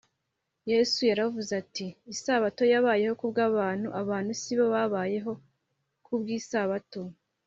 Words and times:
yesu 0.71 0.99
yaravuze 1.09 1.51
ati, 1.63 1.87
“isabato 2.13 2.63
yabayeho 2.73 3.13
kubw’abantu, 3.21 3.87
abantu 4.01 4.31
si 4.41 4.53
bo 4.57 4.65
babayeho 4.75 5.31
ku 6.05 6.13
bw’isabato 6.21 7.01